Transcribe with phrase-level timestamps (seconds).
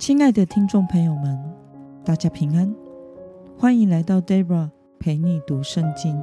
[0.00, 1.38] 亲爱的听众朋友们，
[2.02, 2.74] 大家平安，
[3.58, 6.18] 欢迎来到 Debra 陪你读圣经。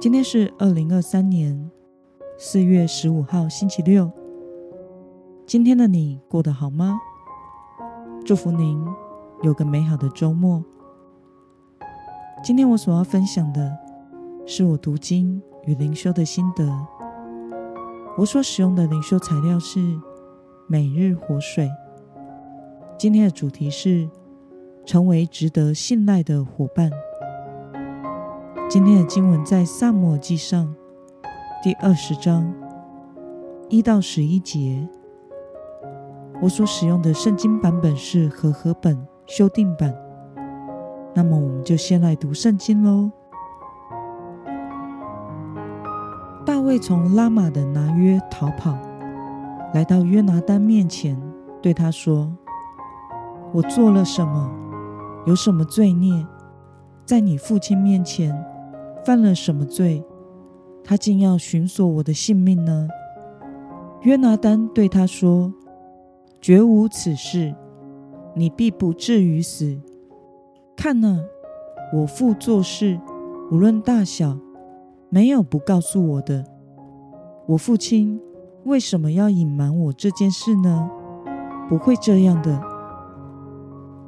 [0.00, 1.70] 今天是二零二三年
[2.36, 4.10] 四月十五号，星期六。
[5.46, 6.98] 今天的你过得好吗？
[8.24, 8.84] 祝福您
[9.44, 10.64] 有个美好的周末。
[12.42, 13.72] 今天我所要分享的
[14.46, 16.68] 是我读经与灵修的心得。
[18.18, 19.78] 我所使用的灵修材料是
[20.66, 21.70] 每日活水。
[23.02, 24.08] 今天的主题是
[24.86, 26.88] 成为值得信赖的伙伴。
[28.70, 30.72] 今天的经文在撒母耳记上
[31.64, 32.54] 第二十章
[33.68, 34.88] 一到十一节。
[36.40, 38.96] 我所使用的圣经版本是和合本
[39.26, 39.92] 修订版。
[41.12, 43.10] 那么，我们就先来读圣经喽。
[46.46, 48.78] 大卫从拉玛的拿约逃跑，
[49.74, 51.20] 来到约拿单面前，
[51.60, 52.32] 对他说。
[53.54, 54.50] 我做了什么？
[55.26, 56.26] 有什么罪孽？
[57.04, 58.34] 在你父亲面前
[59.04, 60.02] 犯了什么罪？
[60.82, 62.88] 他竟要寻索我的性命呢？
[64.02, 65.52] 约拿单对他说
[66.40, 67.54] ：“绝无此事，
[68.34, 69.78] 你必不至于死。
[70.74, 71.20] 看哪，
[71.92, 72.98] 我父做事
[73.50, 74.38] 无论大小，
[75.10, 76.44] 没有不告诉我的。
[77.46, 78.18] 我父亲
[78.64, 80.90] 为什么要隐瞒我这件事呢？
[81.68, 82.60] 不会这样的。”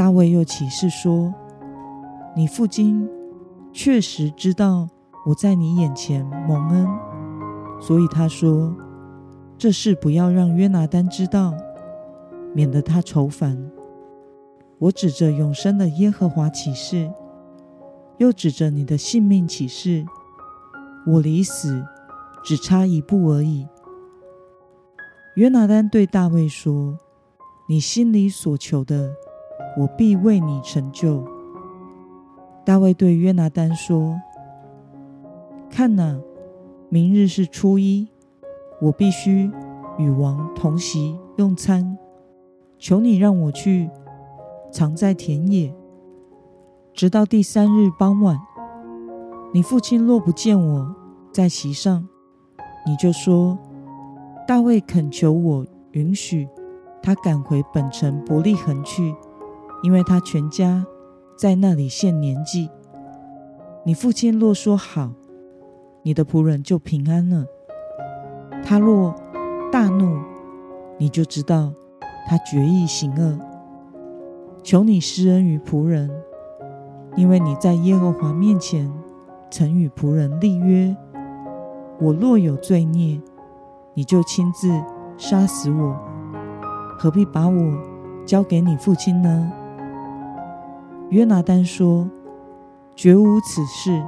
[0.00, 1.30] 大卫又起誓说
[2.34, 3.06] ：“你父亲
[3.70, 4.88] 确实知道
[5.26, 6.88] 我在你眼前蒙恩，
[7.82, 8.74] 所以他说
[9.58, 11.52] 这事不要让约拿单知道，
[12.54, 13.70] 免得他愁烦。
[14.78, 17.12] 我指着永生的耶和华起誓，
[18.16, 20.06] 又指着你的性命起誓，
[21.06, 21.84] 我离死
[22.42, 23.68] 只差一步而已。”
[25.36, 26.98] 约拿单对大卫说
[27.68, 29.12] ：“你心里所求的。”
[29.76, 31.24] 我必为你成就。
[32.64, 34.20] 大卫对约拿单说
[35.70, 36.20] ：“看哪，
[36.88, 38.08] 明日是初一，
[38.80, 39.50] 我必须
[39.98, 41.96] 与王同席用餐。
[42.78, 43.90] 求你让我去
[44.70, 45.74] 藏在田野，
[46.92, 48.38] 直到第三日傍晚。
[49.52, 50.94] 你父亲若不见我
[51.32, 52.06] 在席上，
[52.86, 53.58] 你就说：
[54.46, 56.48] 大卫恳求我允许
[57.02, 59.14] 他赶回本城伯利恒去。”
[59.82, 60.84] 因为他全家
[61.36, 62.68] 在那里献年祭，
[63.84, 65.10] 你父亲若说好，
[66.02, 67.46] 你的仆人就平安了。
[68.62, 69.14] 他若
[69.72, 70.18] 大怒，
[70.98, 71.72] 你就知道
[72.28, 73.38] 他决意行恶。
[74.62, 76.10] 求你施恩于仆人，
[77.16, 78.92] 因为你在耶和华面前
[79.50, 80.94] 曾与仆人立约。
[81.98, 83.18] 我若有罪孽，
[83.94, 84.68] 你就亲自
[85.16, 85.98] 杀死我，
[86.98, 87.78] 何必把我
[88.26, 89.50] 交给你父亲呢？
[91.10, 92.08] 约拿单说
[92.94, 94.00] ：“绝无此事。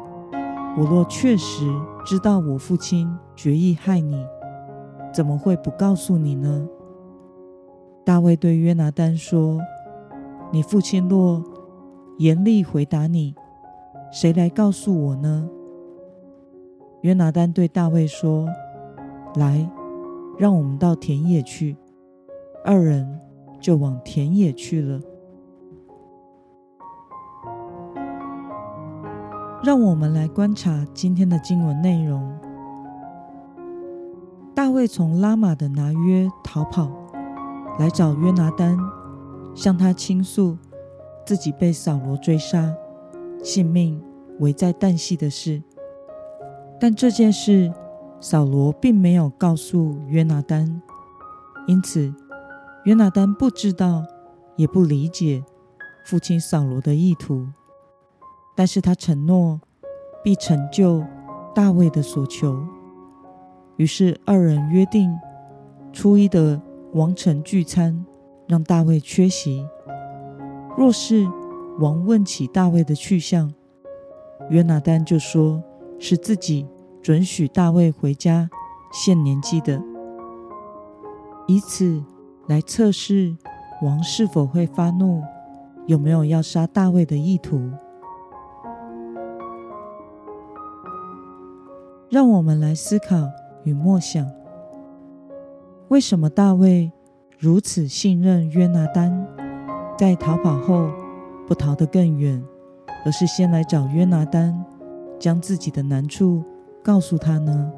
[0.78, 1.66] 我若确实
[2.06, 4.24] 知道我父亲决意害你，
[5.12, 6.68] 怎么会不告诉你呢？”
[8.06, 9.60] 大卫对约拿单说
[10.52, 11.42] ：“你父亲若
[12.18, 13.34] 严厉回答你，
[14.12, 15.48] 谁来告诉我呢？”
[17.02, 18.48] 约拿单对大卫说
[19.34, 19.68] ：“来，
[20.38, 21.76] 让我们到田野去。”
[22.64, 23.18] 二人
[23.60, 25.00] 就往田野去了。
[29.64, 32.36] 让我们来观察今天的经文内容。
[34.52, 36.90] 大卫从拉玛的拿约逃跑，
[37.78, 38.76] 来找约拿单，
[39.54, 40.58] 向他倾诉
[41.24, 42.74] 自己被扫罗追杀、
[43.40, 44.02] 性命
[44.40, 45.62] 危在旦夕的事。
[46.80, 47.72] 但这件事，
[48.20, 50.82] 扫罗并没有告诉约拿单，
[51.68, 52.12] 因此
[52.84, 54.02] 约拿单不知道，
[54.56, 55.44] 也不理解
[56.04, 57.46] 父亲扫罗的意图。
[58.54, 59.60] 但是他承诺
[60.22, 61.02] 必成就
[61.54, 62.58] 大卫的所求，
[63.76, 65.10] 于是二人约定
[65.92, 66.60] 初一的
[66.92, 68.04] 王城聚餐，
[68.46, 69.66] 让大卫缺席。
[70.76, 71.26] 若是
[71.80, 73.52] 王问起大卫的去向，
[74.50, 75.62] 约拿单就说
[75.98, 76.66] 是自己
[77.02, 78.48] 准许大卫回家
[78.92, 79.82] 献年祭的，
[81.46, 82.02] 以此
[82.46, 83.36] 来测试
[83.82, 85.22] 王是否会发怒，
[85.86, 87.70] 有没有要杀大卫的意图。
[92.12, 93.16] 让我们来思考
[93.64, 94.30] 与默想：
[95.88, 96.92] 为什么大卫
[97.38, 99.26] 如此信任约拿单，
[99.96, 100.90] 在逃跑后
[101.48, 102.44] 不逃得更远，
[103.06, 104.62] 而是先来找约拿单，
[105.18, 106.44] 将自己的难处
[106.84, 107.72] 告诉他呢？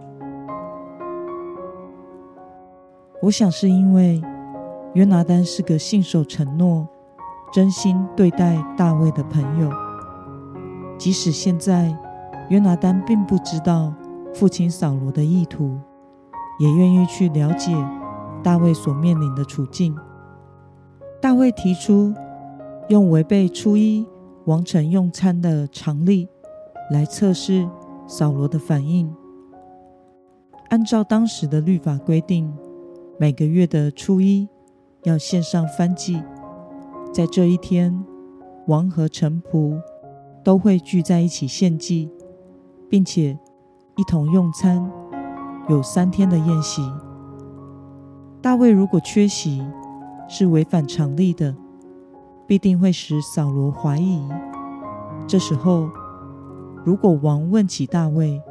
[3.22, 4.20] 我想是因为
[4.94, 6.88] 约拿单是个信守承诺、
[7.52, 9.70] 真心对待大卫的朋友。
[10.98, 11.96] 即使现在
[12.48, 13.94] 约拿单并不知道
[14.34, 15.78] 父亲扫罗的意图，
[16.58, 17.72] 也愿意去了解
[18.42, 19.96] 大卫所面临的处境。
[21.22, 22.12] 大卫提出
[22.88, 24.06] 用违背初一
[24.44, 26.28] 王城用餐的常例
[26.90, 27.66] 来测试
[28.06, 29.10] 扫罗的反应。
[30.68, 32.52] 按照当时的律法规定，
[33.18, 34.48] 每个月的初一
[35.04, 36.20] 要献上燔祭，
[37.12, 38.04] 在这一天，
[38.66, 39.80] 王和臣仆
[40.42, 42.10] 都会聚在一起献祭，
[42.88, 43.38] 并且
[43.96, 44.90] 一同用餐，
[45.68, 46.82] 有三天的宴席。
[48.42, 49.64] 大卫如果缺席，
[50.28, 51.54] 是违反常例的，
[52.44, 54.20] 必定会使扫罗怀疑。
[55.28, 55.88] 这时候，
[56.84, 58.42] 如果王问起大卫，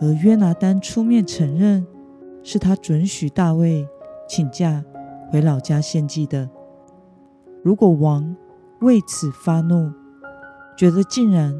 [0.00, 1.84] 而约拿单出面承认
[2.44, 3.84] 是他准许大卫
[4.28, 4.84] 请假
[5.32, 6.48] 回老家献祭的，
[7.64, 8.36] 如果王
[8.82, 9.92] 为此发怒，
[10.76, 11.52] 觉得竟然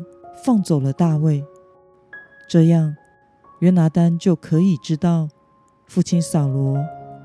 [0.44, 1.44] 放走了大卫，
[2.48, 2.94] 这样
[3.60, 5.28] 约拿单就可以知道
[5.86, 6.78] 父亲扫罗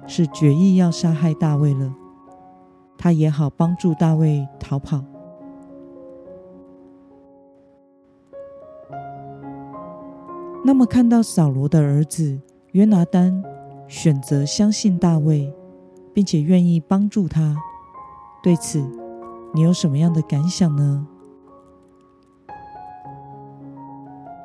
[0.08, 1.94] 是决意要杀害大卫了。
[2.98, 5.04] 他也好帮助大卫逃跑。
[10.64, 12.40] 那么，看到扫罗的儿子
[12.72, 13.44] 约拿单
[13.88, 15.54] 选择相信大卫，
[16.14, 17.56] 并且愿意帮助他，
[18.42, 18.84] 对此
[19.54, 21.06] 你有什么样的感想呢？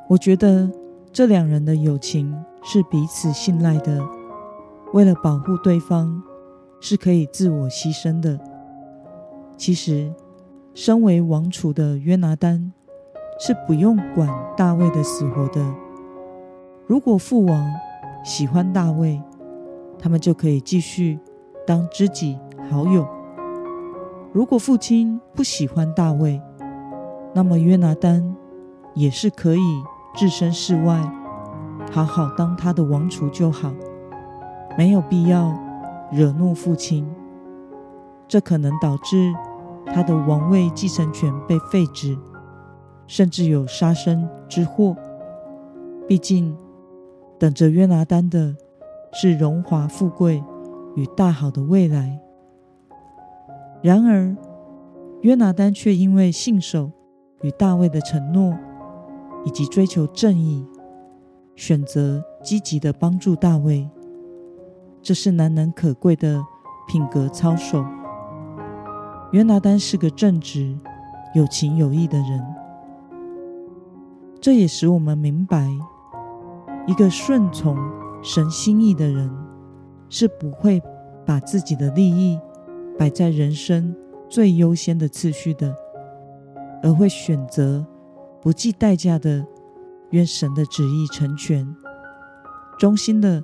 [0.07, 0.69] 我觉得
[1.13, 4.01] 这两人的友情是彼此信赖的，
[4.93, 6.21] 为了保护对方。
[6.83, 8.39] 是可以自我牺牲的。
[9.55, 10.11] 其实，
[10.73, 12.73] 身为王储的约拿单
[13.39, 14.27] 是不用管
[14.57, 15.63] 大卫的死活的。
[16.87, 17.71] 如果父王
[18.25, 19.21] 喜欢大卫，
[19.99, 21.19] 他们就可以继续
[21.67, 22.35] 当知己
[22.67, 23.05] 好友；
[24.33, 26.41] 如果父亲不喜欢大卫，
[27.31, 28.35] 那么约拿单
[28.95, 29.83] 也是可以
[30.15, 30.99] 置身事外，
[31.91, 33.71] 好好当他的王储就好，
[34.77, 35.57] 没有必要。
[36.11, 37.09] 惹怒父亲，
[38.27, 39.33] 这可能导致
[39.85, 42.17] 他的王位继承权被废止，
[43.07, 44.93] 甚至有杀身之祸。
[46.09, 46.53] 毕竟，
[47.39, 48.53] 等着约拿丹的
[49.13, 50.43] 是荣华富贵
[50.97, 52.19] 与大好的未来。
[53.81, 54.35] 然而，
[55.21, 56.91] 约拿丹却因为信守
[57.39, 58.53] 与大卫的承诺，
[59.43, 60.65] 以及追求正义，
[61.55, 63.89] 选择积极的帮助大卫。
[65.01, 66.41] 这是难能可贵的
[66.87, 67.83] 品格操守。
[69.31, 70.77] 约拿单是个正直、
[71.33, 72.45] 有情有义的人，
[74.39, 75.69] 这也使我们明白，
[76.85, 77.77] 一个顺从
[78.21, 79.31] 神心意的人，
[80.09, 80.81] 是不会
[81.25, 82.37] 把自己的利益
[82.99, 83.95] 摆在人生
[84.29, 85.73] 最优先的次序的，
[86.83, 87.83] 而会选择
[88.41, 89.45] 不计代价的，
[90.09, 91.75] 愿神的旨意成全，
[92.77, 93.43] 忠心的。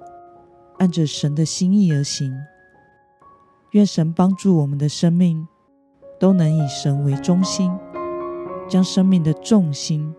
[0.79, 2.31] 按着神的心意而行，
[3.71, 5.47] 愿神帮助我们的生命
[6.19, 7.71] 都能以神为中心，
[8.69, 10.13] 将生命的重心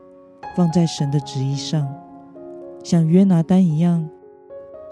[0.57, 1.89] 放在神的旨意上，
[2.83, 4.11] 像约拿单一样，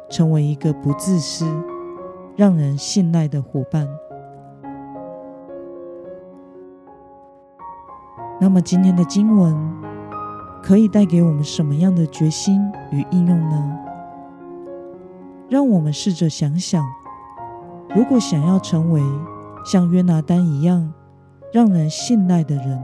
[0.09, 1.45] 成为一个不自私、
[2.37, 3.89] 让人信赖的伙伴。
[8.41, 9.53] 那么，今天的经文
[10.67, 13.79] 可以带给我们什么样的决心与应用呢？
[15.49, 16.85] 让我们试着想想，
[17.95, 19.01] 如果想要成为
[19.65, 20.93] 像约拿单一样
[21.53, 22.83] 让人信赖的人，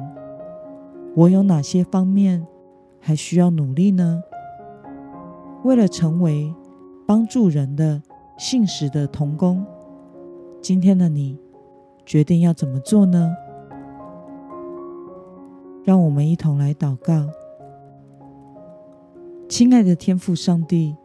[1.16, 2.46] 我有哪些方面
[3.00, 4.22] 还需要努力呢？
[5.64, 6.54] 为了成为
[7.04, 8.00] 帮助人的
[8.38, 9.66] 信实的童工，
[10.60, 11.36] 今天的你
[12.06, 13.34] 决定要怎么做呢？
[15.82, 17.41] 让我们一同来祷告。
[19.52, 20.96] 亲爱的天父上帝，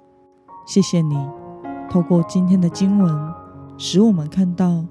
[0.65, 1.17] 谢谢你。
[1.89, 3.13] 透过今天的经文，
[3.77, 4.85] 使我们看到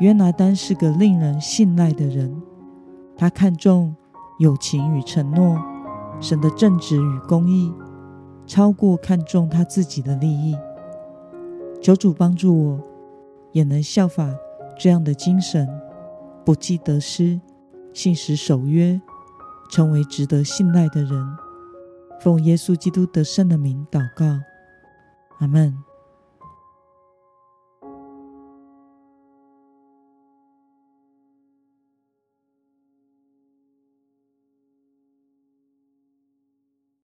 [0.00, 2.42] 约拿丹是个令人信赖的人。
[3.16, 3.94] 他看重
[4.40, 5.62] 友情与承诺，
[6.20, 7.72] 神的正直与公义，
[8.48, 10.56] 超过看重他自己的利益。
[11.80, 12.80] 求主帮助我，
[13.52, 14.28] 也能效法
[14.76, 15.68] 这样的精神，
[16.44, 17.40] 不计得失，
[17.92, 19.00] 信实守约，
[19.70, 21.38] 成为值得信赖的人。
[22.20, 24.40] 奉耶稣基督得胜的名祷告，
[25.38, 25.87] 阿门。